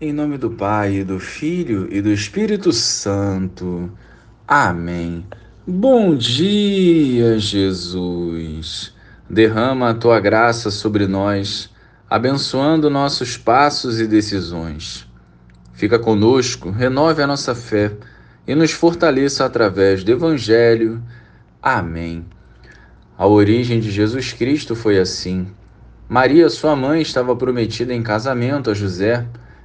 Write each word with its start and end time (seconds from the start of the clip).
Em 0.00 0.12
nome 0.12 0.38
do 0.38 0.48
Pai, 0.48 1.02
do 1.02 1.18
Filho 1.18 1.88
e 1.90 2.00
do 2.00 2.12
Espírito 2.12 2.72
Santo. 2.72 3.90
Amém. 4.46 5.26
Bom 5.66 6.14
dia, 6.14 7.36
Jesus. 7.36 8.94
Derrama 9.28 9.90
a 9.90 9.94
tua 9.94 10.20
graça 10.20 10.70
sobre 10.70 11.08
nós, 11.08 11.68
abençoando 12.08 12.88
nossos 12.88 13.36
passos 13.36 13.98
e 13.98 14.06
decisões. 14.06 15.04
Fica 15.72 15.98
conosco, 15.98 16.70
renove 16.70 17.20
a 17.20 17.26
nossa 17.26 17.52
fé 17.52 17.90
e 18.46 18.54
nos 18.54 18.70
fortaleça 18.70 19.44
através 19.44 20.04
do 20.04 20.12
Evangelho. 20.12 21.02
Amém. 21.60 22.24
A 23.18 23.26
origem 23.26 23.80
de 23.80 23.90
Jesus 23.90 24.32
Cristo 24.32 24.76
foi 24.76 24.96
assim. 24.96 25.48
Maria, 26.08 26.48
sua 26.48 26.76
mãe, 26.76 27.02
estava 27.02 27.34
prometida 27.34 27.92
em 27.92 28.00
casamento 28.00 28.70
a 28.70 28.74
José 28.74 29.26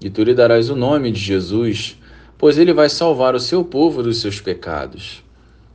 e 0.00 0.08
tu 0.08 0.22
lhe 0.22 0.34
darás 0.34 0.70
o 0.70 0.76
nome 0.76 1.10
de 1.10 1.20
Jesus, 1.20 1.98
pois 2.36 2.58
ele 2.58 2.72
vai 2.72 2.88
salvar 2.88 3.34
o 3.34 3.40
seu 3.40 3.64
povo 3.64 4.02
dos 4.02 4.20
seus 4.20 4.40
pecados. 4.40 5.24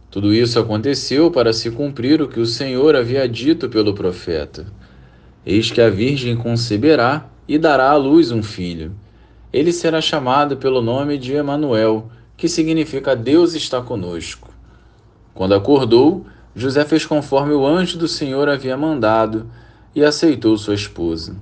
Tudo 0.10 0.34
isso 0.34 0.60
aconteceu 0.60 1.32
para 1.32 1.52
se 1.52 1.72
cumprir 1.72 2.22
o 2.22 2.28
que 2.28 2.40
o 2.40 2.46
Senhor 2.46 2.96
havia 2.96 3.28
dito 3.28 3.68
pelo 3.68 3.94
profeta. 3.94 4.66
Eis 5.46 5.72
que 5.72 5.82
a 5.82 5.90
Virgem 5.90 6.36
conceberá 6.38 7.28
e 7.48 7.58
dará 7.58 7.90
à 7.90 7.96
luz 7.96 8.32
um 8.32 8.44
filho. 8.44 8.94
Ele 9.52 9.74
será 9.74 10.00
chamado 10.00 10.58
pelo 10.58 10.82
nome 10.82 11.18
de 11.18 11.34
Emanuel, 11.34 12.10
que 12.38 12.48
significa 12.48 13.16
Deus 13.16 13.54
está 13.54 13.82
conosco. 13.82 14.50
Quando 15.34 15.56
acordou, 15.56 16.26
José 16.56 16.86
fez 16.86 17.06
conforme 17.06 17.54
o 17.54 17.66
anjo 17.66 17.98
do 17.98 18.08
Senhor 18.08 18.48
havia 18.48 18.78
mandado 18.78 19.50
e 19.96 20.04
aceitou 20.04 20.58
sua 20.58 20.76
esposa. 20.76 21.36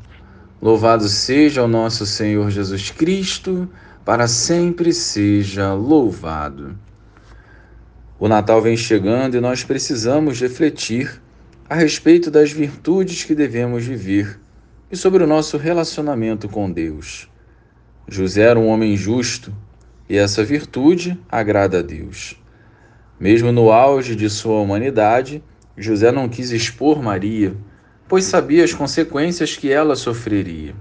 Louvado 0.62 1.10
seja 1.10 1.64
o 1.64 1.68
nosso 1.68 2.06
Senhor 2.06 2.52
Jesus 2.52 2.92
Cristo, 2.92 3.68
para 4.06 4.28
sempre 4.28 4.94
seja 4.94 5.74
louvado. 5.74 6.78
O 8.20 8.28
Natal 8.28 8.62
vem 8.62 8.78
chegando 8.78 9.36
e 9.36 9.42
nós 9.42 9.64
precisamos 9.64 10.40
refletir 10.40 11.20
a 11.68 11.74
respeito 11.74 12.30
das 12.30 12.52
virtudes 12.52 13.24
que 13.24 13.34
devemos 13.34 13.84
viver 13.84 14.40
e 14.92 14.96
sobre 14.96 15.24
o 15.24 15.28
nosso 15.28 15.58
relacionamento 15.58 16.48
com 16.48 16.72
Deus. 16.72 17.28
José 18.08 18.44
era 18.44 18.60
um 18.60 18.68
homem 18.68 18.96
justo 18.96 19.52
e 20.08 20.16
essa 20.16 20.44
virtude 20.44 21.20
agrada 21.28 21.80
a 21.80 21.82
Deus. 21.82 22.40
Mesmo 23.20 23.52
no 23.52 23.72
auge 23.72 24.16
de 24.16 24.30
sua 24.30 24.62
humanidade, 24.62 25.44
José 25.76 26.12
não 26.12 26.30
quis 26.30 26.52
expor 26.52 27.02
Maria 27.02 27.56
pois 28.12 28.26
sabia 28.26 28.66
as 28.66 28.74
consequências 28.74 29.56
que 29.56 29.72
ela 29.72 29.96
sofreria. 29.96 30.76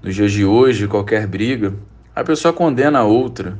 Nos 0.00 0.14
dias 0.14 0.30
de 0.30 0.44
hoje, 0.44 0.86
qualquer 0.86 1.26
briga, 1.26 1.74
a 2.14 2.22
pessoa 2.22 2.54
condena 2.54 3.00
a 3.00 3.02
outra 3.02 3.58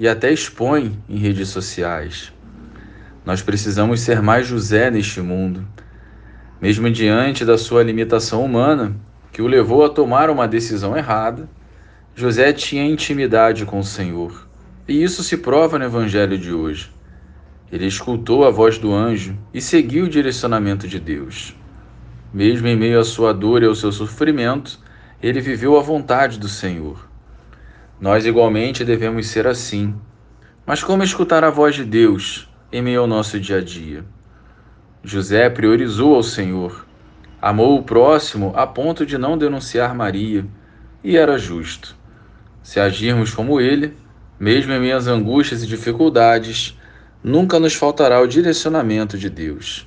e 0.00 0.08
até 0.08 0.32
expõe 0.32 0.98
em 1.08 1.16
redes 1.18 1.50
sociais. 1.50 2.32
Nós 3.24 3.42
precisamos 3.42 4.00
ser 4.00 4.20
mais 4.20 4.44
José 4.44 4.90
neste 4.90 5.20
mundo. 5.20 5.64
Mesmo 6.60 6.90
diante 6.90 7.44
da 7.44 7.56
sua 7.56 7.84
limitação 7.84 8.44
humana, 8.44 8.96
que 9.30 9.40
o 9.40 9.46
levou 9.46 9.84
a 9.84 9.88
tomar 9.88 10.30
uma 10.30 10.48
decisão 10.48 10.96
errada, 10.96 11.48
José 12.12 12.52
tinha 12.52 12.84
intimidade 12.84 13.64
com 13.64 13.78
o 13.78 13.84
Senhor. 13.84 14.48
E 14.88 15.00
isso 15.00 15.22
se 15.22 15.36
prova 15.36 15.78
no 15.78 15.84
Evangelho 15.84 16.36
de 16.36 16.52
hoje. 16.52 16.92
Ele 17.70 17.86
escutou 17.86 18.44
a 18.44 18.50
voz 18.50 18.78
do 18.78 18.92
anjo 18.92 19.38
e 19.54 19.60
seguiu 19.60 20.06
o 20.06 20.10
direcionamento 20.10 20.88
de 20.88 20.98
Deus. 20.98 21.54
Mesmo 22.34 22.66
em 22.66 22.74
meio 22.74 22.98
à 22.98 23.04
sua 23.04 23.32
dor 23.32 23.62
e 23.62 23.66
ao 23.66 23.76
seu 23.76 23.92
sofrimento, 23.92 24.80
ele 25.22 25.40
viveu 25.40 25.78
a 25.78 25.80
vontade 25.80 26.36
do 26.36 26.48
Senhor. 26.48 27.08
Nós 28.00 28.26
igualmente 28.26 28.84
devemos 28.84 29.28
ser 29.28 29.46
assim. 29.46 29.94
Mas 30.66 30.82
como 30.82 31.04
escutar 31.04 31.44
a 31.44 31.50
voz 31.50 31.76
de 31.76 31.84
Deus 31.84 32.48
em 32.72 32.82
meio 32.82 33.02
ao 33.02 33.06
nosso 33.06 33.38
dia 33.38 33.58
a 33.58 33.60
dia? 33.60 34.04
José 35.04 35.48
priorizou 35.48 36.16
ao 36.16 36.24
Senhor, 36.24 36.84
amou 37.40 37.78
o 37.78 37.84
próximo 37.84 38.52
a 38.56 38.66
ponto 38.66 39.06
de 39.06 39.16
não 39.16 39.38
denunciar 39.38 39.94
Maria, 39.94 40.44
e 41.04 41.16
era 41.16 41.38
justo. 41.38 41.94
Se 42.64 42.80
agirmos 42.80 43.32
como 43.32 43.60
ele, 43.60 43.96
mesmo 44.40 44.72
em 44.72 44.90
às 44.90 45.06
angústias 45.06 45.62
e 45.62 45.68
dificuldades, 45.68 46.76
nunca 47.22 47.60
nos 47.60 47.74
faltará 47.74 48.20
o 48.20 48.26
direcionamento 48.26 49.16
de 49.16 49.30
Deus. 49.30 49.86